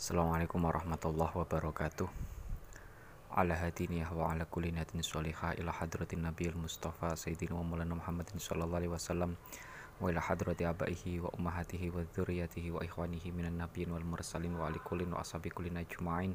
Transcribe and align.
Assalamualaikum 0.00 0.64
warahmatullahi 0.64 1.44
wabarakatuh. 1.44 2.08
Ala 3.36 3.52
hadiniyah 3.52 4.08
wa 4.16 4.32
ala 4.32 4.48
kulli 4.48 4.72
natin 4.72 5.04
sholihah 5.04 5.52
ila 5.60 5.76
hadratin 5.76 6.24
nabiyil 6.24 6.56
mustafa 6.56 7.12
sayyidina 7.12 7.52
wa 7.52 7.60
maulana 7.60 8.00
muhammadin 8.00 8.40
sallallahu 8.40 8.80
alaihi 8.80 8.96
wasallam 8.96 9.36
wa 10.00 10.08
ila 10.08 10.24
hadrati 10.24 10.64
abaihi 10.64 11.20
wa 11.20 11.28
ummahatihi 11.36 11.92
wa 11.92 12.00
dzurriyyatihi 12.16 12.72
wa 12.72 12.80
ikhwanihi 12.80 13.28
minan 13.28 13.60
nabiyyin 13.60 13.92
wal 13.92 14.00
mursalin 14.00 14.56
wa 14.56 14.72
ali 14.72 14.80
kullin 14.80 15.12
wa 15.12 15.20
ashabi 15.20 15.52
kullin 15.52 15.76
ajma'in 15.76 16.32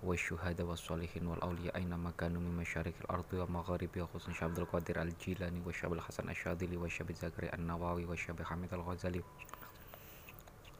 wa 0.00 0.16
syuhada 0.16 0.64
wa 0.64 0.72
sholihin 0.72 1.28
wal 1.28 1.44
awliya 1.44 1.76
aina 1.76 2.00
makanu 2.00 2.40
min 2.40 2.64
masyarikil 2.64 3.12
ardi 3.12 3.44
wa 3.44 3.60
magharibi 3.60 4.00
wa 4.00 4.08
khusus 4.08 4.32
Syabdul 4.32 4.64
Qadir 4.64 4.96
al-Jilani 4.96 5.60
wa 5.60 5.68
Syabil 5.68 6.00
Hasan 6.00 6.32
Asyadili 6.32 6.80
wa 6.80 6.88
Syabil 6.88 7.20
Zakari 7.20 7.52
an-Nawawi 7.52 8.08
wa 8.08 8.16
Syabil 8.16 8.48
Hamid 8.48 8.72
al-Ghazali. 8.72 9.20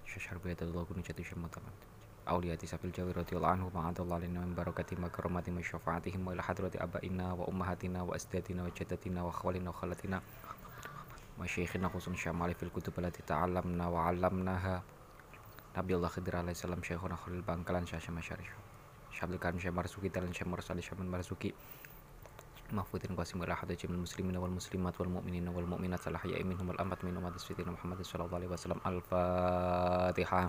Syashar 0.09 0.41
biyadallahu 0.41 0.96
kunujati 0.96 1.29
syamataman 1.29 1.91
Auliyati 2.23 2.70
sabil 2.70 2.95
jawi 2.95 3.11
radhiyallahu 3.11 3.55
anhu 3.59 3.69
ma'adallahu 3.74 4.23
lina 4.23 4.47
min 4.47 4.55
barakati 4.55 4.95
makaromati 4.95 5.51
wa 5.51 5.59
syafaatihim 5.59 6.23
wa 6.23 6.30
ila 6.30 6.42
hadrati 6.47 6.78
abaina 6.78 7.34
wa 7.34 7.51
ummahatina 7.51 8.06
wa 8.06 8.14
asdatina 8.14 8.62
wa 8.62 8.70
jaddatina 8.70 9.27
wa 9.27 9.34
khawalina 9.34 9.74
wa 9.74 9.77
khalatina. 9.77 10.19
Wa 11.34 11.42
syekhina 11.50 11.91
khusun 11.91 12.14
syamali 12.14 12.55
fil 12.55 12.70
kutub 12.70 12.95
alati 13.02 13.27
ta'alamna 13.27 13.91
wa 13.91 14.06
alamnaha 14.06 14.78
Nabi 15.74 15.98
Allah 15.98 16.11
Khidir 16.14 16.37
alaihi 16.38 16.55
salam 16.55 16.78
syekhuna 16.78 17.19
khalil 17.19 17.42
bangkalan 17.42 17.91
syasya 17.91 18.14
masyarif. 18.14 18.55
Syabdul 19.11 19.42
Karim 19.42 19.59
Syekh 19.59 19.75
Marzuki 19.75 20.06
Talan 20.06 20.30
Syekh 20.30 20.47
Mursali 20.47 20.78
Syekh 20.78 21.02
Marzuki. 21.02 21.50
Mahfudin 22.73 23.12
Qasim 23.19 23.42
wal 23.42 23.50
ahad 23.50 23.69
jamil 23.77 24.00
muslimin 24.00 24.39
wal 24.39 24.48
muslimat 24.48 24.97
wal 24.97 25.11
mu'minin 25.20 25.45
wal 25.52 25.66
mu'minat 25.69 26.00
salah 26.00 26.23
ya 26.25 26.41
minhum 26.41 26.73
wal 26.73 26.80
amat 26.80 27.05
minhum 27.05 27.20
wa 27.20 27.28
Muhammad 27.28 27.98
sallallahu 28.00 28.39
alaihi 28.39 28.52
wasallam. 28.55 28.80
Al-fatihah 28.80 30.48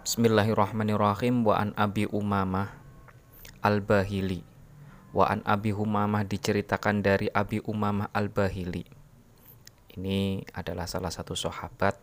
Bismillahirrahmanirrahim. 0.00 1.44
Wa 1.44 1.60
an 1.60 1.76
Abi 1.76 2.08
Umamah 2.08 2.72
Al-Bahili. 3.60 4.40
Wa 5.12 5.28
an 5.28 5.44
Abi 5.44 5.76
Umamah 5.76 6.24
diceritakan 6.24 7.04
dari 7.04 7.28
Abi 7.28 7.60
Umamah 7.60 8.08
Al-Bahili. 8.16 8.88
Ini 10.00 10.40
adalah 10.56 10.88
salah 10.88 11.12
satu 11.12 11.36
sahabat 11.36 12.00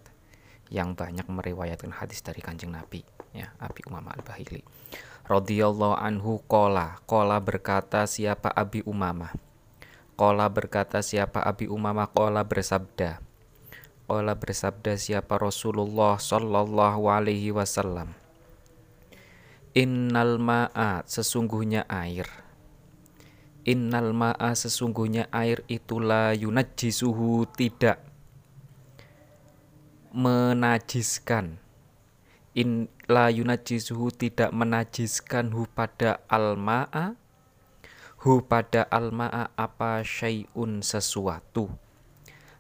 yang 0.69 0.93
banyak 0.93 1.25
meriwayatkan 1.25 1.89
hadis 1.97 2.21
dari 2.21 2.37
kanjeng 2.37 2.69
Nabi 2.69 3.01
ya 3.33 3.49
Abi 3.57 3.81
Umamah 3.89 4.13
Al-Bahili. 4.13 4.61
Radhiyallahu 5.25 5.97
anhu 5.97 6.45
kola 6.45 7.01
kola 7.09 7.41
berkata 7.41 8.05
siapa 8.05 8.53
Abi 8.53 8.85
Umamah? 8.85 9.33
Kola 10.13 10.45
berkata 10.53 11.01
siapa 11.01 11.41
Abi 11.41 11.65
Umamah? 11.65 12.13
Kola 12.13 12.45
bersabda 12.45 13.25
Qala 14.07 14.39
bersabda 14.39 14.95
siapa 14.95 15.35
Rasulullah 15.35 16.15
sallallahu 16.15 17.11
alaihi 17.11 17.51
wasallam? 17.51 18.15
Innal 19.75 20.39
ma'a 20.39 21.03
sesungguhnya 21.03 21.83
air. 21.91 22.23
Innal 23.67 24.15
ma'a 24.15 24.55
sesungguhnya 24.55 25.27
air 25.35 25.59
itulah 25.67 26.31
yunajjisuhu 26.31 27.51
tidak 27.51 27.99
menajiskan. 30.15 31.59
In 32.55 32.87
la 33.11 33.27
yunajjisuhu 33.27 34.15
tidak 34.15 34.55
menajiskan 34.55 35.51
hu 35.51 35.67
pada 35.67 36.23
al 36.31 36.55
ma'a. 36.55 37.19
Hu 38.23 38.39
pada 38.39 38.87
al 38.87 39.11
ma'a 39.11 39.51
apa 39.59 39.99
syai'un 39.99 40.79
sesuatu 40.79 41.75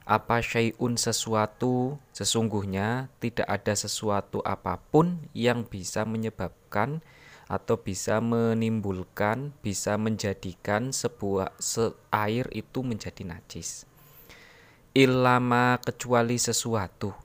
apa 0.07 0.39
syai'un 0.39 0.95
sesuatu 0.95 1.99
sesungguhnya 2.15 3.11
tidak 3.19 3.43
ada 3.43 3.75
sesuatu 3.75 4.39
apa 4.47 4.79
pun 4.79 5.19
yang 5.35 5.67
bisa 5.67 6.07
menyebabkan 6.07 7.03
atau 7.47 7.79
bisa 7.79 8.19
menimbulkan 8.23 9.55
bisa 9.63 9.95
menjadikan 9.99 10.95
sebuah 10.95 11.55
se 11.59 11.95
air 12.11 12.47
itu 12.55 12.83
menjadi 12.83 13.23
najis. 13.23 13.87
Ilama 14.95 15.79
kecuali 15.83 16.39
sesuatu. 16.39 17.15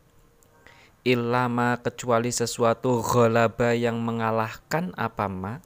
Ilama 1.03 1.83
kecuali 1.83 2.31
sesuatu 2.31 3.03
ghalaba 3.03 3.75
yang 3.75 3.99
mengalahkan 3.99 4.95
apa 4.95 5.27
ma? 5.27 5.59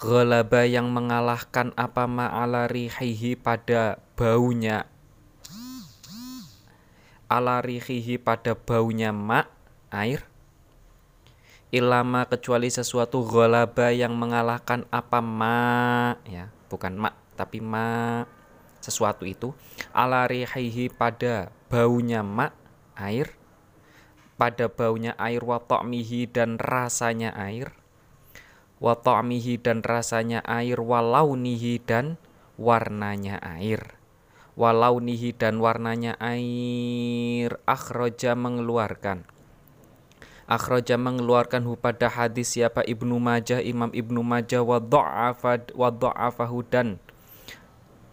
Ghalaba 0.00 0.64
yang 0.64 0.88
mengalahkan 0.88 1.76
apa 1.76 2.08
ma 2.08 2.32
ala 2.32 2.64
rihihi 2.70 3.36
pada 3.36 4.00
baunya 4.16 4.88
ala 7.28 7.60
rihihi 7.60 8.16
pada 8.16 8.56
baunya 8.56 9.12
mak 9.12 9.52
air 9.92 10.24
ilama 11.68 12.24
kecuali 12.24 12.72
sesuatu 12.72 13.20
ghalaba 13.28 13.92
yang 13.92 14.16
mengalahkan 14.16 14.88
apa 14.88 15.20
ma 15.20 16.16
ya 16.24 16.48
bukan 16.72 16.96
mak 16.96 17.12
tapi 17.36 17.60
ma 17.60 18.24
sesuatu 18.80 19.28
itu 19.28 19.52
ala 19.92 20.24
rihihi 20.24 20.88
pada 20.88 21.52
baunya 21.68 22.24
mak 22.24 22.56
air 22.96 23.36
pada 24.40 24.72
baunya 24.72 25.12
air 25.20 25.44
wa 25.44 25.60
dan 26.32 26.56
rasanya 26.56 27.36
air 27.36 27.76
wa 28.80 28.96
dan 29.60 29.78
rasanya 29.84 30.40
air 30.48 30.78
wa 30.80 31.04
launihi 31.04 31.82
dan 31.84 32.16
warnanya 32.56 33.36
air 33.44 33.97
walau 34.58 34.98
nihi 34.98 35.30
dan 35.30 35.62
warnanya 35.62 36.18
air 36.18 37.62
akhroja 37.62 38.34
mengeluarkan. 38.34 39.22
Akhroja 40.50 40.98
mengeluarkan 40.98 41.62
hu 41.62 41.78
hadis 42.10 42.58
siapa 42.58 42.82
Ibnu 42.82 43.22
Majah 43.22 43.62
Imam 43.62 43.94
Ibnu 43.94 44.24
Majah 44.26 44.66
wa 44.66 44.80
dha'afahu 44.82 46.58
dan 46.66 46.98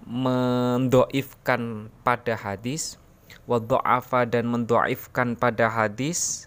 mendoifkan 0.05 1.89
pada 2.05 2.37
hadis 2.37 3.01
wa 3.49 3.57
dha'afa 3.57 4.29
dan 4.29 4.45
mendoifkan 4.45 5.33
pada 5.33 5.65
hadis 5.65 6.45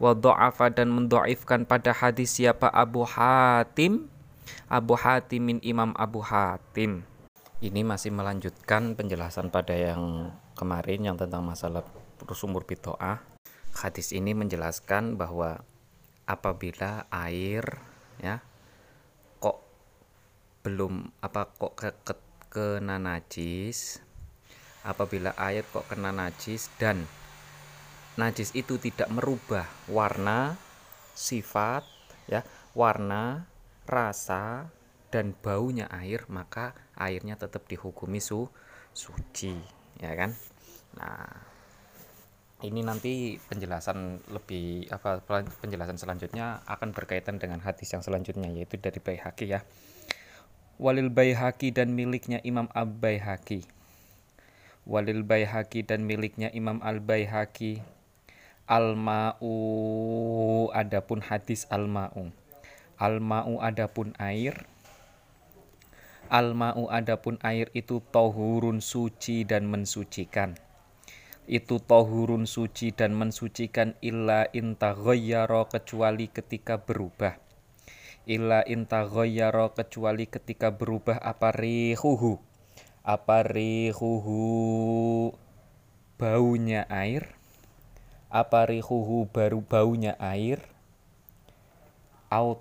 wa 0.00 0.16
dha'afa 0.16 0.72
dan 0.72 0.88
mendoifkan 0.88 1.68
pada 1.68 1.92
hadis 1.92 2.40
siapa 2.40 2.72
Abu 2.72 3.04
Hatim 3.04 4.08
Abu 4.70 4.96
Hatimin 4.96 5.60
Imam 5.60 5.92
Abu 5.98 6.24
Hatim 6.24 7.04
ini 7.64 7.80
masih 7.80 8.12
melanjutkan 8.12 8.92
penjelasan 8.92 9.48
pada 9.48 9.72
yang 9.72 10.36
kemarin 10.52 11.00
yang 11.08 11.16
tentang 11.16 11.40
masalah 11.40 11.80
sumur 12.36 12.68
bitoah. 12.68 13.24
Hadis 13.72 14.12
ini 14.12 14.36
menjelaskan 14.36 15.16
bahwa 15.16 15.64
apabila 16.28 17.08
air 17.08 17.64
ya 18.20 18.44
kok 19.40 19.64
belum 20.60 21.08
apa 21.24 21.48
kok 21.56 21.72
ke, 21.72 21.88
ke, 22.04 22.14
kena 22.52 23.00
najis 23.00 24.00
apabila 24.84 25.32
air 25.40 25.64
kok 25.68 25.88
kena 25.88 26.12
najis 26.12 26.68
dan 26.76 27.08
najis 28.20 28.52
itu 28.52 28.76
tidak 28.76 29.08
merubah 29.08 29.68
warna 29.88 30.56
sifat 31.16 31.84
ya 32.28 32.44
warna 32.72 33.48
rasa 33.84 34.70
dan 35.12 35.36
baunya 35.36 35.90
air 35.92 36.24
maka 36.32 36.72
airnya 36.98 37.38
tetap 37.38 37.66
dihukumi 37.66 38.18
su 38.18 38.46
suci 38.94 39.54
ya 39.98 40.12
kan? 40.14 40.30
Nah 40.98 41.28
ini 42.64 42.80
nanti 42.80 43.36
penjelasan 43.50 44.24
lebih 44.32 44.88
apa 44.88 45.20
penjelasan 45.60 46.00
selanjutnya 46.00 46.64
akan 46.64 46.96
berkaitan 46.96 47.36
dengan 47.36 47.60
hadis 47.60 47.92
yang 47.92 48.00
selanjutnya 48.00 48.48
yaitu 48.48 48.80
dari 48.80 49.02
Baihaqi 49.02 49.46
ya. 49.52 49.60
Walil 50.80 51.12
Baihaqi 51.12 51.70
dan 51.70 51.94
miliknya 51.94 52.42
Imam 52.42 52.66
Ab 52.74 52.98
Baihaqi 52.98 53.62
Walil 54.84 55.22
Baihaqi 55.22 55.86
dan 55.86 56.02
miliknya 56.02 56.50
Imam 56.50 56.82
Al 56.82 56.98
Baihaqi 56.98 57.78
Al-ma'u 58.64 59.52
adapun 60.72 61.20
hadis 61.20 61.68
al-ma'u. 61.68 62.32
Al-ma'u 62.96 63.60
adapun 63.60 64.16
air 64.16 64.64
Al-ma'u 66.32 66.88
adapun 66.88 67.36
air 67.44 67.68
itu 67.76 68.00
tohurun 68.08 68.80
suci 68.80 69.44
dan 69.44 69.68
mensucikan. 69.68 70.56
itu 71.44 71.76
tohurun 71.76 72.48
suci 72.48 72.88
dan 72.88 73.12
mensucikan 73.12 73.92
illa 74.00 74.48
intaghayyara 74.48 75.68
kecuali 75.68 76.32
ketika 76.32 76.80
berubah. 76.80 77.36
Illa 78.24 78.64
intaghayyara 78.64 79.76
kecuali 79.76 80.24
ketika 80.24 80.72
berubah 80.72 81.20
apa 81.20 81.52
rihuhu? 81.52 82.40
Apa 83.04 83.44
rihuhu 83.44 85.36
baunya 86.16 86.88
air? 86.88 87.36
Apa 88.32 88.64
rihuhu 88.72 89.28
baru 89.28 89.60
baunya 89.60 90.16
air? 90.16 90.64
Au 92.32 92.56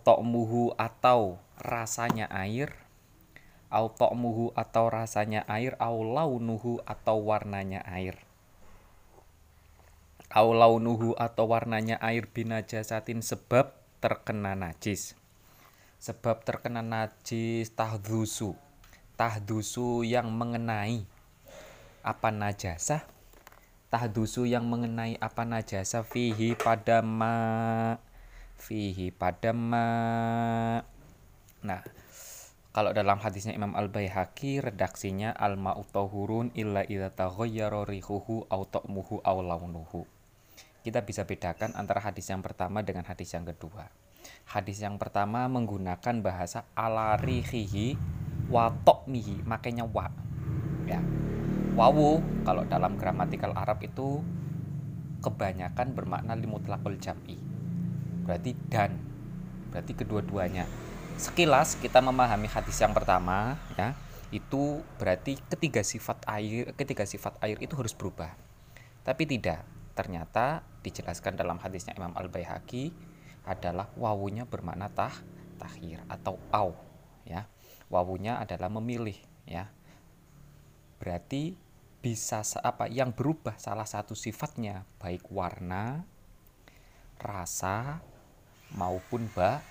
atau 0.75 1.39
rasanya 1.55 2.27
air 2.27 2.82
au 3.73 3.89
ta'muhu 3.89 4.53
atau 4.53 4.93
rasanya 4.93 5.41
air 5.49 5.73
au 5.81 6.05
launuhu 6.05 6.77
atau 6.85 7.17
warnanya 7.25 7.81
air. 7.89 8.21
Au 10.29 10.53
launuhu 10.53 11.17
atau 11.17 11.49
warnanya 11.49 11.97
air 11.97 12.29
binajasatin 12.29 13.25
sebab 13.25 13.73
terkena 13.97 14.53
najis. 14.53 15.17
Sebab 15.97 16.45
terkena 16.45 16.85
najis 16.85 17.73
tahdusu 17.73 18.53
tahdusu 19.13 20.01
yang 20.03 20.33
mengenai 20.33 21.05
apa 22.03 22.29
najasah? 22.33 23.05
Tahdusu 23.93 24.49
yang 24.49 24.65
mengenai 24.65 25.21
apa 25.21 25.45
najasah? 25.45 26.01
Fihi 26.01 26.57
pada 26.57 27.05
ma 27.05 27.95
fihi 28.57 29.13
pada 29.13 29.53
ma. 29.53 29.87
Nah 31.61 31.81
kalau 32.73 32.89
dalam 32.89 33.21
hadisnya 33.21 33.53
Imam 33.53 33.77
Al-Baihaqi 33.77 34.57
redaksinya 34.57 35.29
al 35.37 35.61
ma'u 35.61 35.85
tahurun 35.93 36.57
illa 36.57 36.81
idza 36.81 37.13
taghayyara 37.13 37.85
rihuhu 37.85 38.49
aw 38.49 38.65
ta'muhu. 38.65 40.01
Kita 40.81 41.05
bisa 41.05 41.21
bedakan 41.21 41.77
antara 41.77 42.01
hadis 42.01 42.33
yang 42.33 42.41
pertama 42.41 42.81
dengan 42.81 43.05
hadis 43.05 43.29
yang 43.29 43.45
kedua. 43.45 43.93
Hadis 44.49 44.81
yang 44.81 44.97
pertama 44.97 45.45
menggunakan 45.53 46.25
bahasa 46.25 46.65
ala 46.73 47.13
rihihi 47.21 47.93
wa 48.49 48.73
ta'mihi, 48.73 49.45
makanya 49.45 49.85
wa. 49.85 50.09
Ya. 50.89 50.97
Wawu 51.77 52.25
kalau 52.41 52.65
dalam 52.65 52.97
gramatikal 52.97 53.53
Arab 53.53 53.85
itu 53.85 54.25
kebanyakan 55.21 55.93
bermakna 55.93 56.33
limutlaqul 56.33 56.97
jam'i. 56.97 57.37
Berarti 58.25 58.57
dan. 58.73 58.97
Berarti 59.69 59.93
kedua-duanya 59.93 60.65
sekilas 61.17 61.77
kita 61.77 62.01
memahami 62.01 62.49
hadis 62.49 62.81
yang 62.81 62.91
pertama 62.91 63.57
ya 63.77 63.93
itu 64.33 64.81
berarti 64.97 65.37
ketiga 65.45 65.85
sifat 65.85 66.25
air 66.25 66.73
ketiga 66.73 67.05
sifat 67.05 67.37
air 67.45 67.61
itu 67.61 67.77
harus 67.77 67.93
berubah. 67.93 68.33
Tapi 69.05 69.29
tidak 69.29 69.61
ternyata 69.93 70.65
dijelaskan 70.81 71.37
dalam 71.37 71.61
hadisnya 71.61 71.93
Imam 71.93 72.17
Al 72.17 72.33
Baihaqi 72.33 72.89
adalah 73.45 73.93
wawunya 73.93 74.49
bermakna 74.49 74.89
tah 74.89 75.13
tahir 75.61 76.01
atau 76.09 76.41
au 76.49 76.73
ya. 77.29 77.45
Wawunya 77.93 78.41
adalah 78.41 78.73
memilih 78.73 79.15
ya. 79.45 79.69
Berarti 80.97 81.53
bisa 82.01 82.41
apa 82.65 82.89
yang 82.89 83.13
berubah 83.13 83.55
salah 83.61 83.85
satu 83.85 84.17
sifatnya 84.17 84.83
baik 84.97 85.29
warna 85.29 86.03
rasa 87.21 88.01
maupun 88.75 89.29
ba, 89.31 89.61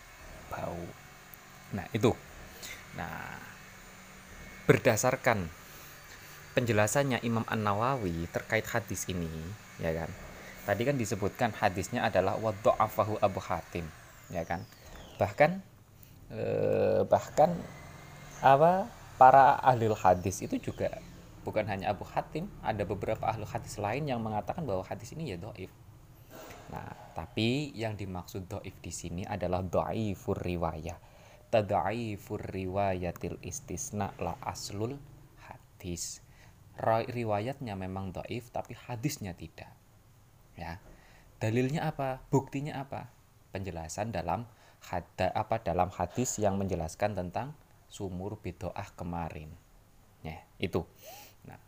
bau 0.49 1.02
Nah, 1.73 1.89
itu. 1.97 2.13
Nah, 2.97 3.41
berdasarkan 4.69 5.49
penjelasannya 6.53 7.25
Imam 7.25 7.43
An-Nawawi 7.49 8.29
terkait 8.29 8.69
hadis 8.69 9.09
ini, 9.09 9.29
ya 9.81 9.91
kan. 9.97 10.11
Tadi 10.63 10.83
kan 10.87 10.97
disebutkan 11.01 11.51
hadisnya 11.57 12.07
adalah 12.07 12.39
wadha'afahu 12.39 13.19
Abu 13.19 13.41
Hatim, 13.43 13.89
ya 14.31 14.45
kan. 14.45 14.63
Bahkan 15.17 15.51
eh, 16.31 17.03
bahkan 17.09 17.51
apa 18.45 18.87
para 19.17 19.59
ahli 19.59 19.91
hadis 19.91 20.45
itu 20.45 20.59
juga 20.61 21.03
bukan 21.43 21.67
hanya 21.67 21.91
Abu 21.91 22.07
Hatim, 22.07 22.47
ada 22.63 22.87
beberapa 22.87 23.27
ahli 23.27 23.49
hadis 23.49 23.81
lain 23.81 24.07
yang 24.07 24.23
mengatakan 24.23 24.63
bahwa 24.63 24.85
hadis 24.87 25.11
ini 25.17 25.35
ya 25.35 25.41
doif. 25.41 25.73
Nah, 26.71 26.89
tapi 27.17 27.75
yang 27.75 27.99
dimaksud 27.99 28.47
doif 28.47 28.77
di 28.79 28.93
sini 28.95 29.27
adalah 29.27 29.65
doifur 29.65 30.39
riwayah 30.39 31.12
tada'ifur 31.53 32.41
riwayatil 32.41 33.37
istisna 33.45 34.17
la 34.17 34.41
aslul 34.41 34.97
hadis. 35.45 36.25
Riwayatnya 37.13 37.77
memang 37.77 38.17
doif 38.17 38.49
tapi 38.49 38.73
hadisnya 38.73 39.37
tidak. 39.37 39.69
Ya. 40.57 40.81
Dalilnya 41.37 41.93
apa? 41.93 42.25
Buktinya 42.33 42.81
apa? 42.81 43.13
Penjelasan 43.53 44.17
dalam 44.17 44.49
hada 44.89 45.29
apa 45.37 45.61
dalam 45.61 45.93
hadis 45.93 46.41
yang 46.41 46.57
menjelaskan 46.57 47.13
tentang 47.13 47.53
sumur 47.93 48.41
bidoah 48.41 48.89
kemarin. 48.97 49.53
Ya 50.25 50.41
itu. 50.57 50.89
Nah 51.45 51.61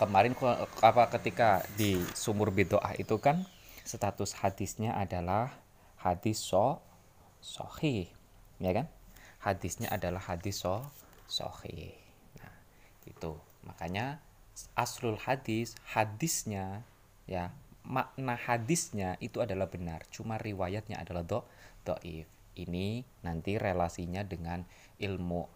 kemarin 0.00 0.32
apa 0.80 1.12
ketika 1.20 1.60
di 1.76 2.00
sumur 2.16 2.48
bidoah 2.48 2.96
itu 2.96 3.20
kan 3.20 3.44
status 3.84 4.40
hadisnya 4.40 4.96
adalah 4.96 5.52
hadis 6.00 6.40
so 6.40 6.80
sohih 7.44 8.08
ya 8.60 8.72
kan? 8.76 8.86
Hadisnya 9.40 9.88
adalah 9.88 10.20
hadis 10.20 10.62
so 10.62 10.84
sohi 11.26 11.96
nah 12.38 12.54
itu. 13.08 13.32
Makanya 13.64 14.20
aslul 14.76 15.16
hadis 15.16 15.72
hadisnya 15.88 16.84
ya 17.24 17.48
makna 17.82 18.36
hadisnya 18.36 19.16
itu 19.18 19.40
adalah 19.40 19.72
benar. 19.72 20.04
Cuma 20.12 20.36
riwayatnya 20.36 21.00
adalah 21.00 21.24
do 21.24 21.42
doif. 21.82 22.28
Ini 22.54 23.02
nanti 23.24 23.56
relasinya 23.56 24.20
dengan 24.20 24.68
ilmu 25.00 25.48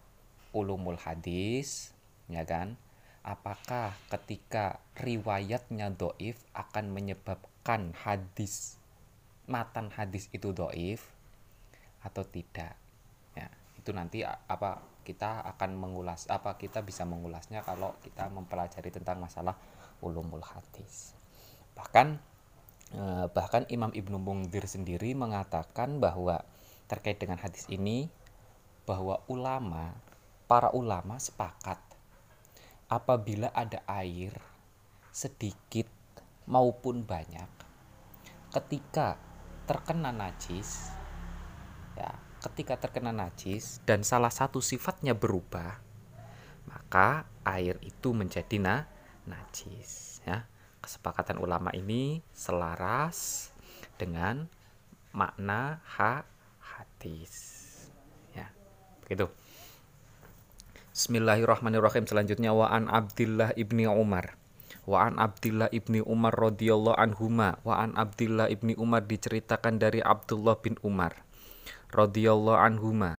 ulumul 0.56 0.96
hadis 0.96 1.92
ya 2.32 2.48
kan? 2.48 2.80
Apakah 3.24 3.96
ketika 4.08 4.80
riwayatnya 4.96 5.92
doif 5.92 6.36
akan 6.56 6.92
menyebabkan 6.92 7.92
hadis 8.04 8.76
matan 9.44 9.92
hadis 9.92 10.32
itu 10.32 10.56
doif 10.56 11.04
atau 12.00 12.24
tidak 12.24 12.76
itu 13.84 13.92
nanti 13.92 14.24
apa 14.24 14.80
kita 15.04 15.44
akan 15.44 15.76
mengulas 15.76 16.24
apa 16.32 16.56
kita 16.56 16.80
bisa 16.80 17.04
mengulasnya 17.04 17.60
kalau 17.60 17.92
kita 18.00 18.32
mempelajari 18.32 18.88
tentang 18.88 19.20
masalah 19.20 19.60
ulumul 20.00 20.40
hadis. 20.40 21.12
Bahkan 21.76 22.16
eh, 22.96 23.26
bahkan 23.28 23.68
Imam 23.68 23.92
Ibnu 23.92 24.16
Mungdir 24.16 24.64
sendiri 24.64 25.12
mengatakan 25.12 26.00
bahwa 26.00 26.40
terkait 26.88 27.20
dengan 27.20 27.36
hadis 27.44 27.68
ini 27.68 28.08
bahwa 28.88 29.20
ulama 29.28 29.92
para 30.48 30.72
ulama 30.72 31.20
sepakat 31.20 31.76
apabila 32.88 33.52
ada 33.52 33.84
air 33.84 34.32
sedikit 35.12 35.88
maupun 36.48 37.04
banyak 37.04 37.48
ketika 38.48 39.20
terkena 39.68 40.12
najis 40.12 40.92
ya 41.96 42.12
ketika 42.44 42.76
terkena 42.76 43.08
najis 43.08 43.80
dan 43.88 44.04
salah 44.04 44.28
satu 44.28 44.60
sifatnya 44.60 45.16
berubah, 45.16 45.80
maka 46.68 47.24
air 47.48 47.80
itu 47.80 48.12
menjadi 48.12 48.60
na 48.60 48.84
najis. 49.24 50.20
Ya. 50.28 50.44
Kesepakatan 50.84 51.40
ulama 51.40 51.72
ini 51.72 52.20
selaras 52.36 53.48
dengan 53.96 54.44
makna 55.16 55.80
ha 55.96 56.28
hadis. 56.60 57.32
Ya, 58.36 58.52
begitu. 59.00 59.32
Bismillahirrahmanirrahim. 60.92 62.04
Selanjutnya 62.04 62.52
wa 62.52 62.68
an 62.68 62.92
Abdullah 62.92 63.56
ibni 63.56 63.88
Umar. 63.88 64.36
Wa 64.84 65.08
an 65.08 65.16
Abdullah 65.16 65.72
ibni 65.72 66.04
Umar 66.04 66.36
radhiyallahu 66.36 67.00
anhuma. 67.00 67.56
Wa 67.64 67.80
an 67.80 67.96
Abdullah 67.96 68.52
ibni 68.52 68.76
Umar 68.76 69.08
diceritakan 69.08 69.80
dari 69.80 70.04
Abdullah 70.04 70.60
bin 70.60 70.76
Umar 70.84 71.23
radhiyallahu 71.94 72.58
anhuma. 72.58 73.14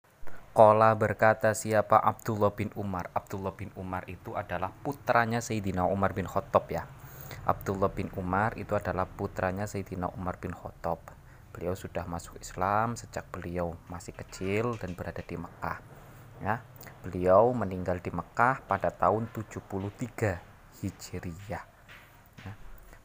Kola 0.51 0.91
berkata 0.95 1.55
siapa 1.55 1.95
Abdullah 1.95 2.51
bin 2.51 2.71
Umar. 2.75 3.07
Abdullah 3.15 3.55
bin 3.55 3.71
Umar 3.79 4.03
itu 4.11 4.35
adalah 4.35 4.71
putranya 4.71 5.39
Sayyidina 5.39 5.87
Umar 5.87 6.11
bin 6.11 6.27
Khattab 6.27 6.67
ya. 6.67 6.83
Abdullah 7.47 7.91
bin 7.91 8.11
Umar 8.19 8.55
itu 8.59 8.75
adalah 8.75 9.07
putranya 9.07 9.63
Sayyidina 9.63 10.11
Umar 10.15 10.39
bin 10.43 10.51
Khattab. 10.51 10.99
Beliau 11.55 11.71
sudah 11.71 12.03
masuk 12.03 12.35
Islam 12.43 12.99
sejak 12.99 13.23
beliau 13.31 13.79
masih 13.87 14.11
kecil 14.11 14.75
dan 14.75 14.91
berada 14.91 15.23
di 15.23 15.39
Mekah. 15.39 15.79
Ya, 16.43 16.59
beliau 16.99 17.55
meninggal 17.55 18.03
di 18.03 18.11
Mekah 18.11 18.59
pada 18.67 18.91
tahun 18.91 19.31
73 19.31 20.35
Hijriyah. 20.83 21.63
Ya, 22.43 22.53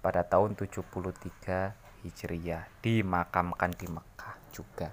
pada 0.03 0.27
tahun 0.27 0.59
73 0.59 1.79
Hijriyah 2.03 2.67
dimakamkan 2.83 3.71
di 3.75 3.87
Mekah 3.87 4.35
juga 4.51 4.91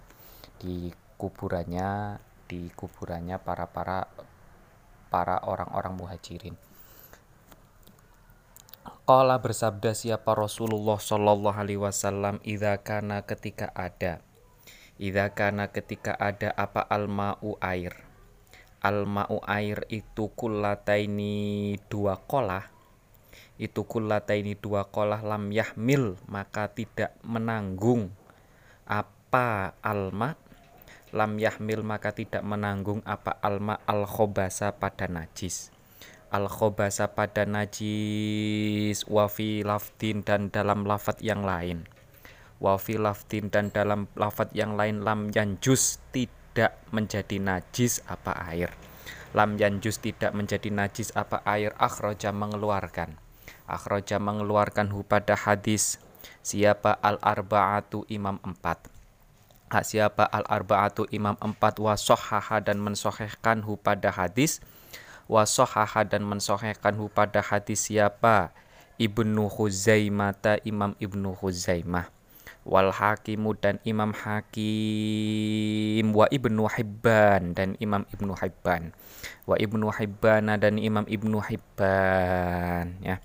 di 0.57 0.93
kuburannya 1.17 2.21
di 2.49 2.69
kuburannya 2.73 3.37
para 3.41 3.69
para 3.69 4.09
para 5.07 5.39
orang-orang 5.45 5.93
muhajirin. 5.95 6.55
Qala 9.07 9.39
bersabda 9.39 9.95
siapa 9.95 10.35
Rasulullah 10.35 10.99
Shallallahu 10.99 11.55
alaihi 11.55 11.79
wasallam 11.79 12.43
idza 12.43 12.75
kana 12.83 13.23
ketika 13.23 13.71
ada 13.71 14.19
idza 14.97 15.31
kana 15.31 15.69
ketika 15.69 16.17
ada 16.17 16.51
apa 16.57 16.83
alma'u 16.83 17.55
air 17.61 17.95
alma'u 18.81 19.39
air 19.45 19.85
itu 19.93 20.33
kullataini 20.33 21.77
dua 21.87 22.17
kolah 22.17 22.65
itu 23.61 23.85
kullataini 23.85 24.57
dua 24.57 24.89
kolah 24.89 25.21
lam 25.21 25.53
yahmil 25.53 26.17
maka 26.29 26.69
tidak 26.73 27.13
menanggung 27.25 28.09
apa 28.89 29.77
alma 29.81 30.33
lam 31.15 31.39
yahmil 31.39 31.87
maka 31.87 32.11
tidak 32.11 32.43
menanggung 32.43 32.99
apa 33.07 33.39
alma 33.39 33.79
al 33.87 34.03
khobasa 34.03 34.75
pada 34.75 35.07
najis. 35.07 35.71
Al 36.27 36.51
khobasa 36.51 37.15
pada 37.15 37.47
najis 37.47 39.07
wafi 39.07 39.63
laftin 39.63 40.27
dan 40.27 40.51
dalam 40.51 40.83
lafat 40.83 41.23
yang 41.23 41.47
lain. 41.47 41.87
Wafi 42.59 42.99
laftin 42.99 43.47
dan 43.47 43.71
dalam 43.71 44.11
lafat 44.17 44.51
yang 44.51 44.75
lain 44.75 45.05
lam 45.05 45.31
yanjus 45.31 46.03
tidak 46.11 46.75
menjadi 46.91 47.39
najis 47.39 48.03
apa 48.09 48.35
air. 48.51 48.73
Lam 49.31 49.55
yanjus 49.55 50.03
tidak 50.03 50.35
menjadi 50.35 50.67
najis 50.73 51.15
apa 51.15 51.39
air 51.47 51.71
akhroja 51.79 52.35
mengeluarkan. 52.35 53.15
Akhroja 53.69 54.19
mengeluarkan 54.19 54.91
hu 54.91 55.07
pada 55.07 55.35
hadis 55.39 56.01
siapa 56.43 56.95
al 56.99 57.19
arbaatu 57.23 58.03
imam 58.07 58.39
empat 58.43 58.96
siapa 59.83 60.23
al 60.27 60.47
arbaatu 60.47 61.05
imam 61.11 61.35
empat 61.39 61.79
wasohaha 61.79 62.63
dan 62.63 62.79
mensohehkan 62.79 63.61
hu 63.63 63.75
pada 63.75 64.09
hadis? 64.09 64.63
Wasohaha 65.27 66.07
dan 66.07 66.23
mensohehkanhu 66.23 67.11
pada 67.11 67.43
hadis 67.43 67.91
siapa? 67.91 68.55
Ibnu 68.97 69.51
Huzaimah 69.51 70.33
Imam 70.65 70.95
Ibnu 70.97 71.35
Huzaimah 71.37 72.09
wal 72.67 72.91
hakimu 72.91 73.55
dan 73.55 73.79
Imam 73.87 74.11
Hakim. 74.11 74.55
Wa 76.11 76.27
Ibnu 76.27 76.67
Hibban 76.67 77.55
dan 77.55 77.79
Imam 77.79 78.03
Ibnu 78.11 78.35
Hibban. 78.35 78.91
Wa 79.47 79.55
Ibnu 79.55 79.87
Hibban 79.87 80.51
dan 80.59 80.75
Imam 80.75 81.07
Ibnu 81.07 81.39
Hibban 81.39 82.99
ya. 82.99 83.23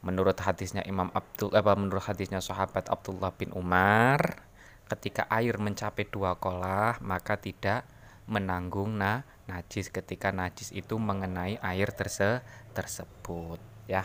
Menurut 0.00 0.38
hadisnya 0.40 0.80
Imam 0.88 1.12
Abdul 1.12 1.52
apa 1.52 1.76
menurut 1.76 2.00
hadisnya 2.00 2.40
sahabat 2.40 2.88
Abdullah 2.88 3.36
bin 3.36 3.52
Umar 3.52 4.48
ketika 4.90 5.30
air 5.30 5.54
mencapai 5.62 6.10
dua 6.10 6.34
kolah 6.34 6.98
maka 6.98 7.38
tidak 7.38 7.86
menanggung 8.26 8.98
na 8.98 9.22
najis. 9.46 9.90
Ketika 9.90 10.34
najis 10.34 10.74
itu 10.74 10.98
mengenai 10.98 11.58
air 11.62 11.90
terse 11.94 12.42
tersebut 12.74 13.62
ya. 13.86 14.02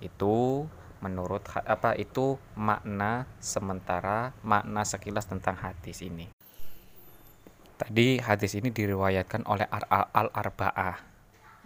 Itu 0.00 0.68
menurut 1.02 1.44
apa 1.52 1.98
itu 1.98 2.38
makna 2.54 3.26
sementara 3.42 4.32
makna 4.40 4.86
sekilas 4.88 5.28
tentang 5.28 5.58
hadis 5.60 6.00
ini. 6.00 6.30
Tadi 7.80 8.22
hadis 8.22 8.54
ini 8.54 8.70
diriwayatkan 8.70 9.42
oleh 9.48 9.66
al-arba'ah. 9.66 10.96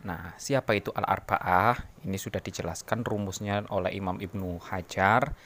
Nah 0.09 0.33
siapa 0.41 0.73
itu 0.73 0.89
al-arba'ah? 0.95 2.07
Ini 2.09 2.17
sudah 2.17 2.41
dijelaskan 2.41 3.05
rumusnya 3.05 3.69
oleh 3.69 3.93
Imam 3.93 4.17
Ibnu 4.17 4.57
Hajar 4.73 5.37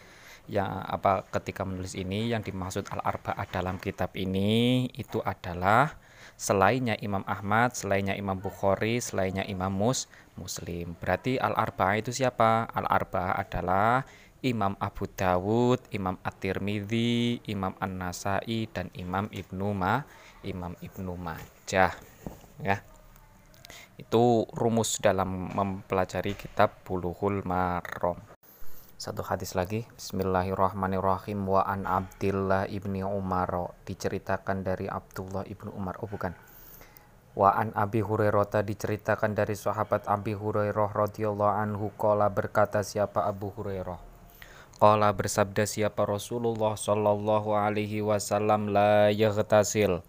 yang 0.49 0.83
apa 0.87 1.27
ketika 1.29 1.67
menulis 1.67 1.93
ini 1.99 2.33
yang 2.33 2.41
dimaksud 2.41 2.89
al-arba'ah 2.89 3.47
dalam 3.51 3.77
kitab 3.77 4.17
ini 4.17 4.87
itu 4.97 5.21
adalah 5.21 5.99
selainnya 6.41 6.97
Imam 7.05 7.21
Ahmad, 7.29 7.77
selainnya 7.77 8.17
Imam 8.17 8.41
Bukhari, 8.41 8.97
selainnya 8.97 9.45
Imam 9.45 9.69
Mus 9.69 10.09
Muslim. 10.41 10.97
Berarti 10.97 11.37
Al-Arba'ah 11.37 12.01
itu 12.01 12.17
siapa? 12.17 12.65
Al-Arba'ah 12.73 13.37
adalah 13.37 14.09
Imam 14.41 14.73
Abu 14.81 15.05
Dawud, 15.05 15.85
Imam 15.93 16.17
At-Tirmidzi, 16.25 17.45
Imam 17.45 17.77
An-Nasai 17.77 18.73
dan 18.73 18.89
Imam 18.97 19.29
Ibnu 19.29 19.77
Ma, 19.77 20.01
Imam 20.41 20.73
Ibnu 20.81 21.13
Majah. 21.21 21.93
Ya. 22.65 22.81
Itu 24.01 24.49
rumus 24.57 24.97
dalam 24.97 25.53
mempelajari 25.53 26.33
kitab 26.33 26.73
Bulughul 26.89 27.45
Maram. 27.45 28.30
Satu 29.01 29.25
hadis 29.25 29.57
lagi. 29.57 29.89
Bismillahirrahmanirrahim. 29.97 31.49
Wa 31.49 31.65
an 31.65 31.89
Abdillah 31.89 32.69
ibni 32.69 33.01
Umar. 33.01 33.49
Diceritakan 33.89 34.61
dari 34.61 34.93
Abdullah 34.93 35.49
ibnu 35.49 35.73
Umar. 35.73 35.97
Oh 36.05 36.09
bukan. 36.13 36.37
Wa 37.33 37.57
an 37.57 37.73
Abi 37.73 38.05
Hurairah 38.05 38.61
diceritakan 38.61 39.33
dari 39.33 39.57
sahabat 39.57 40.05
Abi 40.05 40.37
Hurairah 40.37 40.93
radhiyallahu 40.93 41.49
anhu 41.49 41.89
qala 41.97 42.29
berkata 42.29 42.85
siapa 42.85 43.25
Abu 43.25 43.49
Hurairah. 43.49 43.97
Qala 44.77 45.17
bersabda 45.17 45.65
siapa 45.65 46.05
Rasulullah 46.05 46.77
sallallahu 46.77 47.57
alaihi 47.57 48.05
wasallam 48.05 48.69
la 48.69 49.09
yaghtasil. 49.09 50.05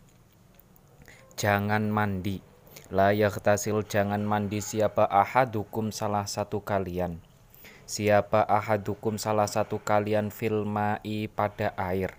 Jangan 1.40 1.88
mandi. 1.88 2.44
La 2.92 3.16
yaghtasil 3.16 3.88
jangan 3.88 4.20
mandi 4.28 4.60
siapa 4.60 5.08
ahadukum 5.08 5.96
salah 5.96 6.28
satu 6.28 6.60
kalian 6.60 7.31
Siapa 7.90 8.46
ahadukum 8.46 9.18
salah 9.18 9.50
satu 9.50 9.82
kalian 9.82 10.30
filmai 10.30 11.26
pada 11.34 11.74
air? 11.74 12.14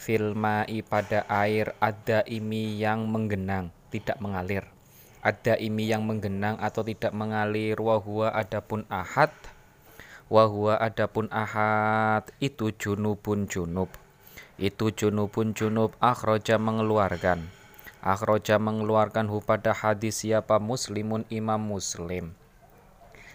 Filmai 0.00 0.80
pada 0.86 1.28
air 1.28 1.76
ada 1.76 2.24
imi 2.24 2.80
yang 2.80 3.04
menggenang 3.04 3.68
tidak 3.92 4.16
mengalir. 4.22 4.64
Ada 5.20 5.58
imi 5.58 5.90
yang 5.90 6.06
menggenang 6.06 6.56
atau 6.62 6.86
tidak 6.86 7.10
mengalir 7.12 7.76
Wahua 7.76 8.32
adapun 8.32 8.86
ahad. 8.88 9.34
Wahua 10.30 10.78
adapun 10.78 11.26
ahad 11.34 12.22
Itu 12.38 12.70
junubun 12.70 13.50
junub. 13.50 13.90
Itu 14.56 14.94
junubun 14.94 15.52
junub 15.52 15.98
akhroja 15.98 16.56
mengeluarkan. 16.56 17.44
Akhroja 17.98 18.62
mengeluarkan 18.62 19.26
hu 19.26 19.42
pada 19.42 19.74
hadis 19.74 20.22
siapa 20.22 20.62
muslimun 20.62 21.26
imam 21.34 21.58
muslim 21.58 22.37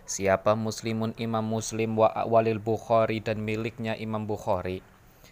Siapa 0.03 0.59
muslimun 0.59 1.15
imam 1.15 1.43
muslim 1.43 1.95
wa 1.95 2.11
walil 2.27 2.59
Bukhari 2.59 3.23
dan 3.23 3.39
miliknya 3.39 3.95
Imam 3.95 4.27
Bukhari? 4.27 4.83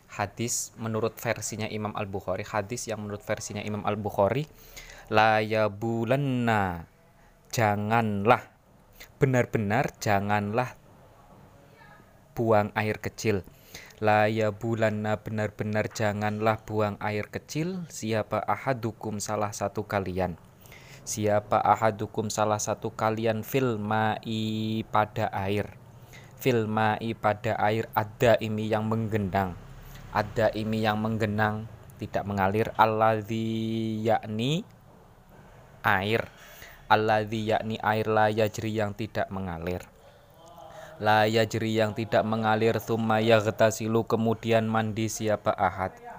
Hadis 0.08 0.72
menurut 0.80 1.16
versinya 1.20 1.68
Imam 1.68 1.92
Al-Bukhari. 1.96 2.48
Hadis 2.48 2.88
yang 2.88 3.04
menurut 3.04 3.24
versinya 3.24 3.64
Imam 3.64 3.84
Al-Bukhari 3.84 4.48
La 5.12 5.44
yabulanna 5.44 6.88
Janganlah 7.52 8.48
Benar-benar 9.20 9.92
janganlah 10.00 10.80
Buang 12.32 12.72
air 12.76 13.00
kecil. 13.04 13.44
La 14.02 14.32
yabulanna 14.32 15.20
benar-benar 15.20 15.92
janganlah 15.92 16.64
buang 16.66 16.98
air 17.04 17.30
kecil. 17.30 17.86
Siapa 17.92 18.42
ahadukum 18.42 19.22
salah 19.22 19.54
satu 19.54 19.86
kalian 19.86 20.40
Siapa 21.02 21.58
ahadukum 21.58 22.30
salah 22.30 22.62
satu 22.62 22.94
kalian 22.94 23.42
fil 23.42 23.82
ma'i 23.82 24.86
pada 24.94 25.34
air? 25.34 25.74
Fil 26.38 26.70
ma'i 26.70 27.18
pada 27.18 27.58
air 27.58 27.90
ada 27.98 28.38
ini 28.38 28.70
yang 28.70 28.86
menggenang 28.86 29.58
Ada 30.14 30.54
ini 30.54 30.86
yang 30.86 31.02
menggenang 31.02 31.66
tidak 31.98 32.22
mengalir. 32.30 32.70
Alladzi 32.78 33.98
yakni 34.06 34.62
air. 35.82 36.30
Alladzi 36.86 37.50
yakni 37.50 37.82
air 37.82 38.06
la 38.06 38.30
yajri 38.30 38.70
yang 38.70 38.94
tidak 38.94 39.26
mengalir. 39.34 39.82
La 41.02 41.26
yajri 41.26 41.82
yang 41.82 41.98
tidak 41.98 42.22
mengalir 42.22 42.78
thumma 42.78 43.26
yaghtasilu 43.26 44.06
kemudian 44.06 44.70
mandi 44.70 45.10
siapa 45.10 45.50
ahad 45.50 46.11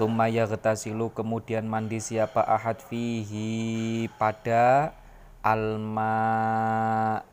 Thumma 0.00 0.32
yaghtasilu 0.32 1.12
kemudian 1.12 1.68
mandi 1.68 2.00
siapa 2.00 2.40
ahad 2.40 2.80
fihi 2.80 4.08
pada 4.16 4.96
alma 5.44 6.16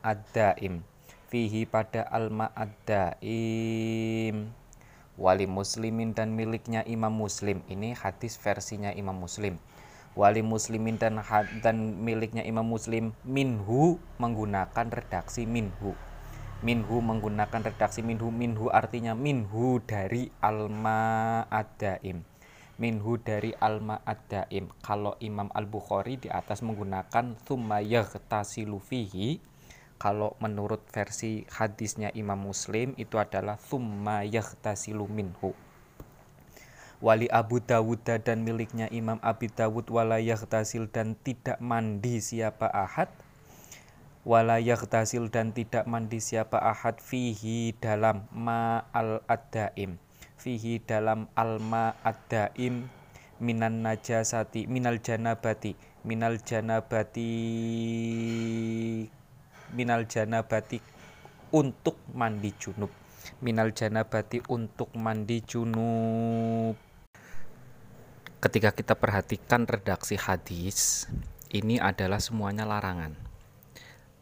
ad-daim 0.04 0.84
fihi 1.32 1.64
pada 1.64 2.04
alma 2.12 2.52
ad-daim 2.52 4.52
wali 5.16 5.48
muslimin 5.48 6.12
dan 6.12 6.36
miliknya 6.36 6.84
imam 6.84 7.08
muslim. 7.08 7.64
Ini 7.72 7.96
hadis 7.96 8.36
versinya 8.36 8.92
imam 8.92 9.16
muslim. 9.16 9.56
Wali 10.12 10.44
muslimin 10.44 11.00
dan 11.00 11.24
dan 11.64 12.04
miliknya 12.04 12.44
imam 12.44 12.68
muslim 12.68 13.16
minhu 13.24 13.96
menggunakan 14.20 14.92
redaksi 14.92 15.48
minhu. 15.48 15.96
Minhu 16.60 17.00
menggunakan 17.00 17.64
redaksi 17.64 18.04
minhu. 18.04 18.28
Minhu 18.28 18.68
artinya 18.68 19.16
minhu 19.16 19.80
dari 19.88 20.28
alma 20.44 21.48
ad-daim 21.48 22.28
minhu 22.78 23.18
dari 23.18 23.50
alma 23.58 23.98
ad-daim 24.06 24.70
kalau 24.86 25.18
Imam 25.18 25.50
Al-Bukhari 25.50 26.14
di 26.16 26.30
atas 26.30 26.62
menggunakan 26.62 27.34
thumma 27.42 27.82
yaghtasilu 27.82 28.78
fihi 28.78 29.42
kalau 29.98 30.38
menurut 30.38 30.86
versi 30.94 31.42
hadisnya 31.50 32.14
Imam 32.14 32.38
Muslim 32.38 32.94
itu 32.94 33.18
adalah 33.18 33.58
thumma 33.58 34.22
yaghtasilu 34.22 35.10
minhu. 35.10 35.58
Wali 36.98 37.30
Abu 37.30 37.62
Dawud 37.62 38.02
dan 38.02 38.42
miliknya 38.42 38.90
Imam 38.90 39.22
Abi 39.22 39.46
Dawud 39.50 39.86
wala 39.86 40.18
yaghtasil 40.18 40.90
dan 40.90 41.14
tidak 41.22 41.58
mandi 41.62 42.18
siapa 42.18 42.66
ahad? 42.70 43.06
Wala 44.26 44.58
yaghtasil 44.58 45.30
dan 45.30 45.54
tidak 45.54 45.86
mandi 45.86 46.18
siapa 46.18 46.58
ahad 46.58 46.98
fihi 46.98 47.74
dalam 47.78 48.26
ma 48.34 48.82
al 48.90 49.22
adaim 49.30 49.98
fihi 50.38 50.78
dalam 50.80 51.26
alma 51.34 51.98
adaim 52.06 52.86
minan 53.42 53.82
najasati 53.82 54.70
minal 54.70 55.02
janabati 55.02 55.74
minal 56.06 56.38
janabati 56.38 57.30
minal 59.74 60.06
janabati 60.06 60.78
untuk 61.52 61.98
mandi 62.14 62.54
junub 62.54 62.90
minal 63.40 63.70
janabati 63.70 64.42
untuk 64.50 64.90
mandi 64.96 65.38
junub. 65.44 66.74
Ketika 68.38 68.70
kita 68.70 68.94
perhatikan 68.94 69.66
redaksi 69.66 70.14
hadis 70.14 71.10
ini 71.50 71.82
adalah 71.82 72.22
semuanya 72.22 72.62
larangan. 72.62 73.18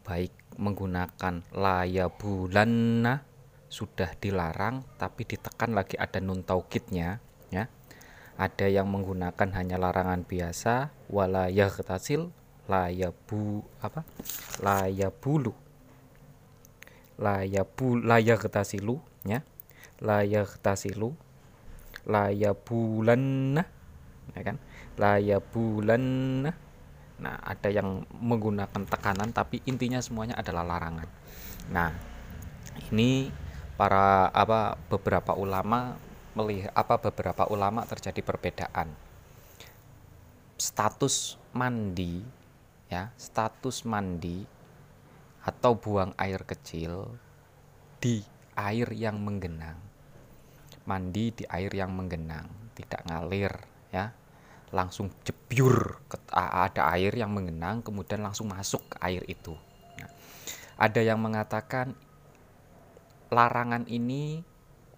Baik 0.07 0.33
menggunakan 0.57 1.45
laya 1.53 2.09
bulanna 2.09 3.36
sudah 3.67 4.15
dilarang 4.19 4.87
tapi 4.97 5.27
ditekan 5.27 5.75
lagi 5.75 5.99
ada 5.99 6.23
nun 6.23 6.43
taukidnya 6.47 7.19
ya. 7.51 7.67
Ada 8.37 8.69
yang 8.69 8.93
menggunakan 8.93 9.49
hanya 9.57 9.81
larangan 9.81 10.21
biasa 10.21 10.93
wala 11.09 11.49
yaghtasil 11.49 12.29
la 12.69 12.93
yabu 12.93 13.65
apa? 13.81 14.05
La 14.61 14.91
yabulu. 14.91 15.57
La 17.17 17.49
yabu 17.49 17.97
la 17.97 18.21
yaghtasilu 18.21 19.01
ya. 19.25 19.41
La 20.05 20.21
yaghtasilu 20.21 21.17
la 22.07 22.31
yabulanna 22.31 23.65
ya 24.37 24.43
kan? 24.45 24.57
La 25.01 25.17
yabulanna. 25.17 26.53
Nah, 27.17 27.41
ada 27.41 27.73
yang 27.73 28.05
menggunakan 28.13 28.85
tekanan 28.85 29.33
tapi 29.33 29.65
intinya 29.65 29.97
semuanya 30.05 30.37
adalah 30.37 30.69
larangan. 30.69 31.09
Nah, 31.73 31.89
ini 32.93 33.33
para 33.77 34.33
apa 34.33 34.81
beberapa 34.89 35.37
ulama 35.37 36.01
melihat 36.37 36.73
apa 36.73 37.01
beberapa 37.01 37.49
ulama 37.49 37.85
terjadi 37.85 38.21
perbedaan. 38.25 38.93
Status 40.57 41.37
mandi 41.53 42.25
ya, 42.89 43.13
status 43.21 43.85
mandi 43.85 44.45
atau 45.45 45.77
buang 45.77 46.17
air 46.17 46.43
kecil 46.43 47.07
di 48.01 48.25
air 48.57 48.89
yang 48.97 49.21
menggenang. 49.21 49.79
Mandi 50.89 51.35
di 51.35 51.45
air 51.49 51.73
yang 51.73 51.93
menggenang, 51.93 52.49
tidak 52.73 53.05
ngalir 53.05 53.53
ya 53.93 54.13
langsung 54.75 55.15
jebyur 55.23 56.03
ada 56.35 56.91
air 56.99 57.15
yang 57.15 57.31
mengenang 57.31 57.87
kemudian 57.87 58.21
langsung 58.21 58.51
masuk 58.51 58.83
ke 58.91 58.97
air 58.99 59.23
itu. 59.31 59.55
Nah, 59.97 60.11
ada 60.77 61.01
yang 61.01 61.23
mengatakan 61.23 61.95
larangan 63.31 63.85
ini 63.91 64.43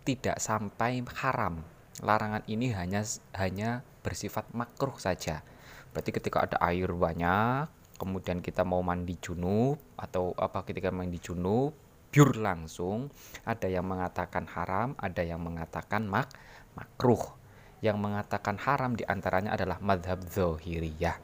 tidak 0.04 0.40
sampai 0.40 1.04
haram. 1.20 1.64
Larangan 2.00 2.44
ini 2.47 2.73
hanya 2.73 3.02
hanya 3.35 3.82
bersifat 4.04 4.49
makruh 4.54 4.97
saja. 4.97 5.42
Berarti 5.90 6.11
ketika 6.14 6.44
ada 6.47 6.56
air 6.62 6.88
banyak, 6.92 7.66
kemudian 7.99 8.38
kita 8.40 8.62
mau 8.62 8.80
mandi 8.85 9.18
junub 9.18 9.76
atau 9.99 10.32
apa 10.38 10.62
ketika 10.64 10.94
mandi 10.94 11.18
junub, 11.18 11.75
biur 12.14 12.38
langsung. 12.38 13.11
Ada 13.44 13.68
yang 13.68 13.85
mengatakan 13.85 14.47
haram, 14.47 14.94
ada 14.97 15.20
yang 15.25 15.42
mengatakan 15.42 16.06
mak 16.06 16.30
makruh 16.78 17.38
yang 17.78 17.99
mengatakan 17.99 18.58
haram 18.58 18.94
di 18.99 19.06
antaranya 19.06 19.54
adalah 19.54 19.78
madhab 19.78 20.18
zohiriyah. 20.26 21.16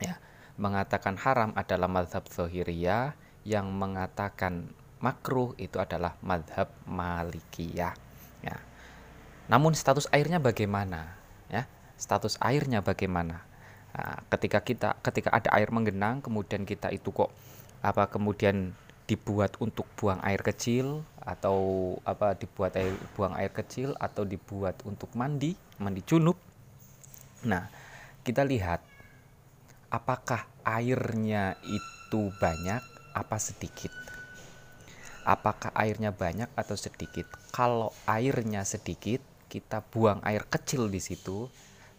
Ya, 0.00 0.14
mengatakan 0.56 1.20
haram 1.20 1.52
adalah 1.52 1.88
madhab 1.90 2.24
zohiriyah, 2.24 3.12
yang 3.44 3.68
mengatakan 3.72 4.72
makruh 4.98 5.54
itu 5.58 5.78
adalah 5.78 6.18
madhab 6.22 6.70
malikiyah. 6.86 7.94
Ya. 8.42 8.56
Namun 9.46 9.74
status 9.74 10.10
airnya 10.10 10.42
bagaimana? 10.42 11.16
Ya, 11.48 11.66
status 11.96 12.36
airnya 12.42 12.84
bagaimana? 12.84 13.46
Nah, 13.94 14.22
ketika 14.30 14.62
kita 14.62 14.88
ketika 15.02 15.34
ada 15.34 15.50
air 15.56 15.72
menggenang, 15.74 16.22
kemudian 16.22 16.62
kita 16.68 16.92
itu 16.92 17.10
kok 17.10 17.32
apa 17.82 18.10
kemudian 18.10 18.74
dibuat 19.08 19.56
untuk 19.64 19.88
buang 19.96 20.20
air 20.20 20.44
kecil 20.44 21.00
atau 21.16 21.96
apa 22.04 22.36
dibuat 22.36 22.76
air 22.76 22.92
buang 23.16 23.32
air 23.40 23.48
kecil 23.48 23.96
atau 23.96 24.28
dibuat 24.28 24.84
untuk 24.84 25.08
mandi 25.16 25.56
mandi 25.80 26.04
junub 26.04 26.36
nah 27.48 27.72
kita 28.20 28.44
lihat 28.44 28.84
apakah 29.88 30.44
airnya 30.60 31.56
itu 31.64 32.28
banyak 32.36 32.84
apa 33.16 33.36
sedikit 33.40 34.07
apakah 35.28 35.68
airnya 35.76 36.08
banyak 36.08 36.48
atau 36.56 36.72
sedikit. 36.72 37.28
Kalau 37.52 37.92
airnya 38.08 38.64
sedikit 38.64 39.20
kita 39.52 39.84
buang 39.84 40.24
air 40.24 40.48
kecil 40.48 40.88
di 40.88 41.04
situ 41.04 41.52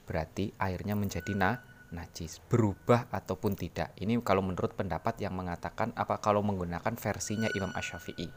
berarti 0.09 0.49
airnya 0.57 0.97
menjadi 0.97 1.37
nah 1.37 1.61
najis. 1.93 2.41
Berubah 2.49 3.05
ataupun 3.13 3.53
tidak. 3.53 3.93
Ini 4.01 4.17
kalau 4.25 4.41
menurut 4.41 4.73
pendapat 4.73 5.21
yang 5.21 5.37
mengatakan 5.37 5.93
apa 5.93 6.17
kalau 6.17 6.41
menggunakan 6.41 6.97
versinya 6.97 7.49
Imam 7.53 7.69
Ash-Syafi'i 7.77 8.29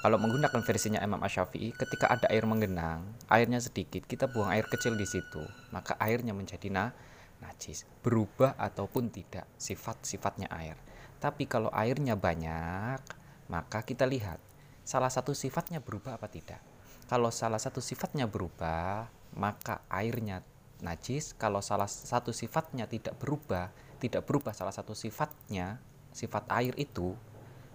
kalau 0.00 0.16
menggunakan 0.16 0.64
versinya 0.64 1.02
Imam 1.02 1.20
Ash-Syafi'i 1.22 1.74
ketika 1.76 2.08
ada 2.08 2.26
air 2.32 2.46
menggenang 2.48 3.04
airnya 3.28 3.60
sedikit 3.60 4.08
kita 4.08 4.26
buang 4.32 4.48
air 4.50 4.66
kecil 4.66 4.96
di 4.96 5.06
situ 5.06 5.42
maka 5.74 5.94
airnya 6.02 6.34
menjadi 6.34 6.70
na 6.70 6.94
najis. 7.40 7.88
Berubah 8.04 8.54
ataupun 8.60 9.08
tidak 9.10 9.48
sifat-sifatnya 9.56 10.50
air. 10.52 10.76
Tapi 11.20 11.44
kalau 11.48 11.68
airnya 11.72 12.16
banyak 12.16 13.19
maka 13.50 13.82
kita 13.82 14.06
lihat 14.06 14.38
salah 14.86 15.10
satu 15.10 15.34
sifatnya 15.34 15.82
berubah 15.82 16.16
apa 16.16 16.30
tidak? 16.30 16.62
Kalau 17.10 17.34
salah 17.34 17.58
satu 17.58 17.82
sifatnya 17.82 18.30
berubah 18.30 19.10
maka 19.34 19.82
airnya 19.90 20.46
najis. 20.80 21.34
Kalau 21.34 21.58
salah 21.58 21.90
satu 21.90 22.30
sifatnya 22.30 22.86
tidak 22.86 23.18
berubah 23.18 23.68
tidak 24.00 24.24
berubah 24.24 24.56
salah 24.56 24.72
satu 24.72 24.96
sifatnya 24.96 25.76
sifat 26.10 26.48
air 26.56 26.72
itu 26.80 27.12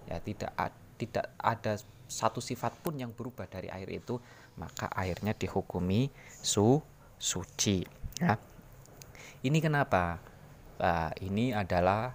ya 0.10 0.18
tidak 0.20 0.52
tidak 0.98 1.30
ada 1.38 1.78
satu 2.10 2.42
sifat 2.42 2.82
pun 2.82 2.98
yang 2.98 3.14
berubah 3.14 3.46
dari 3.46 3.70
air 3.70 3.88
itu 3.94 4.18
maka 4.58 4.90
airnya 4.98 5.38
dihukumi 5.38 6.10
su 6.42 6.82
suci 7.22 7.86
ya. 8.18 8.36
Ini 9.46 9.62
kenapa? 9.62 10.18
Nah, 10.82 11.14
ini 11.22 11.54
adalah 11.54 12.12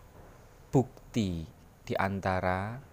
bukti 0.75 1.47
di 1.87 1.95
antara 1.95 2.90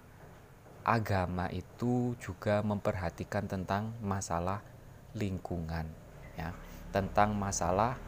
agama 0.87 1.51
itu 1.51 2.15
juga 2.23 2.63
memperhatikan 2.63 3.43
tentang 3.43 3.91
masalah 3.99 4.63
lingkungan 5.19 5.83
ya 6.39 6.55
tentang 6.95 7.35
masalah 7.35 7.99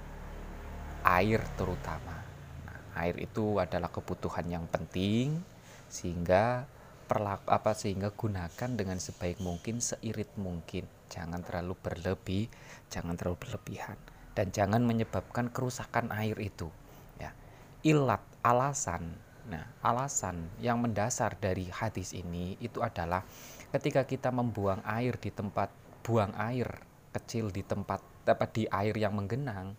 air 1.04 1.44
terutama. 1.60 2.24
Nah, 2.64 2.80
air 3.04 3.16
itu 3.20 3.60
adalah 3.60 3.92
kebutuhan 3.92 4.48
yang 4.48 4.66
penting 4.72 5.44
sehingga 5.92 6.64
perlaku 7.10 7.50
apa 7.50 7.74
sehingga 7.76 8.14
gunakan 8.14 8.70
dengan 8.76 9.02
sebaik 9.02 9.44
mungkin 9.44 9.84
seirit 9.84 10.32
mungkin. 10.40 10.88
Jangan 11.10 11.42
terlalu 11.42 11.74
berlebih, 11.80 12.46
jangan 12.94 13.18
terlalu 13.18 13.42
berlebihan 13.42 13.98
dan 14.38 14.54
jangan 14.54 14.86
menyebabkan 14.86 15.50
kerusakan 15.50 16.14
air 16.14 16.38
itu. 16.38 16.70
Ya. 17.18 17.34
Ilat 17.82 18.22
alasan. 18.46 19.18
Nah, 19.50 19.66
alasan 19.82 20.46
yang 20.62 20.78
mendasar 20.78 21.34
dari 21.42 21.66
hadis 21.74 22.14
ini 22.14 22.54
itu 22.62 22.86
adalah 22.86 23.26
ketika 23.74 24.06
kita 24.06 24.30
membuang 24.30 24.86
air 24.86 25.18
di 25.18 25.34
tempat 25.34 25.74
buang 26.06 26.38
air 26.38 26.86
kecil 27.10 27.50
di 27.50 27.66
tempat 27.66 28.02
dapat 28.22 28.50
di 28.54 28.64
air 28.70 28.94
yang 28.94 29.18
menggenang 29.18 29.74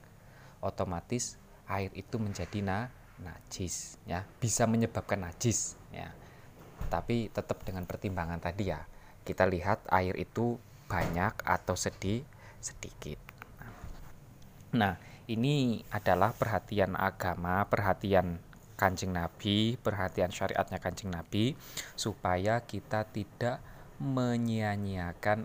otomatis 0.59 1.39
air 1.71 1.95
itu 1.95 2.19
menjadi 2.19 2.59
na 2.67 2.91
najis 3.23 3.95
ya. 4.11 4.27
Bisa 4.43 4.67
menyebabkan 4.67 5.23
najis 5.23 5.79
ya. 5.95 6.11
Tapi 6.91 7.31
tetap 7.31 7.63
dengan 7.63 7.87
pertimbangan 7.87 8.43
tadi 8.43 8.75
ya. 8.75 8.83
Kita 9.23 9.47
lihat 9.47 9.87
air 9.95 10.19
itu 10.19 10.59
banyak 10.91 11.47
atau 11.47 11.79
sedih 11.79 12.27
sedikit. 12.59 13.23
Nah 14.75 14.99
ini 15.31 15.87
adalah 15.95 16.35
perhatian 16.35 16.99
agama 16.99 17.63
perhatian 17.71 18.43
kancing 18.81 19.13
nabi 19.13 19.77
perhatian 19.77 20.33
syariatnya 20.33 20.81
kancing 20.81 21.13
nabi 21.13 21.53
supaya 21.93 22.65
kita 22.65 23.05
tidak 23.13 23.61
menyia-nyiakan 24.01 25.45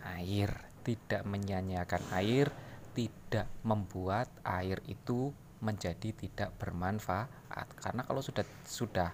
air 0.00 0.72
tidak 0.84 1.24
menyanyiakan 1.24 2.04
air, 2.14 2.52
tidak 2.92 3.48
membuat 3.64 4.28
air 4.44 4.78
itu 4.86 5.32
menjadi 5.64 6.12
tidak 6.12 6.52
bermanfaat. 6.60 7.66
Karena 7.80 8.04
kalau 8.04 8.20
sudah 8.20 8.44
sudah 8.68 9.10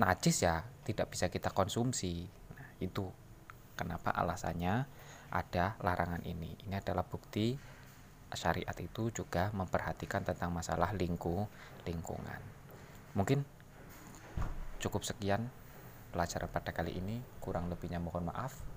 najis 0.00 0.42
ya 0.42 0.64
tidak 0.82 1.12
bisa 1.12 1.28
kita 1.28 1.52
konsumsi. 1.52 2.24
Nah, 2.56 2.68
itu 2.80 3.04
kenapa 3.76 4.10
alasannya 4.16 4.88
ada 5.30 5.76
larangan 5.84 6.24
ini. 6.24 6.56
Ini 6.64 6.80
adalah 6.80 7.04
bukti 7.04 7.54
syariat 8.32 8.74
itu 8.80 9.12
juga 9.14 9.52
memperhatikan 9.54 10.24
tentang 10.24 10.50
masalah 10.50 10.96
lingkung 10.96 11.46
lingkungan. 11.84 12.40
Mungkin 13.16 13.42
cukup 14.78 15.02
sekian 15.02 15.48
pelajaran 16.12 16.52
pada 16.52 16.70
kali 16.70 16.94
ini 16.94 17.24
kurang 17.40 17.72
lebihnya 17.72 17.96
mohon 17.96 18.28
maaf 18.28 18.76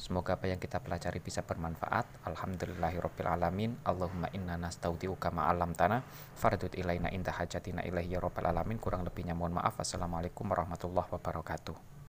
Semoga 0.00 0.32
apa 0.40 0.48
yang 0.48 0.56
kita 0.56 0.80
pelajari 0.80 1.20
bisa 1.20 1.44
bermanfaat. 1.44 2.24
Alhamdulillahirabbil 2.24 3.28
alamin. 3.36 3.76
Allahumma 3.84 4.32
inna 4.32 4.56
nastaudiuka 4.56 5.28
ma 5.28 5.52
alam 5.52 5.76
tanah 5.76 6.00
fardut 6.40 6.72
ilaina 6.72 7.12
inda 7.12 7.36
hajatina 7.36 7.84
ilaihi 7.84 8.16
ya 8.16 8.24
alamin. 8.24 8.80
Kurang 8.80 9.04
lebihnya 9.04 9.36
mohon 9.36 9.60
maaf. 9.60 9.76
Wassalamualaikum 9.76 10.48
warahmatullahi 10.48 11.04
wabarakatuh. 11.04 11.89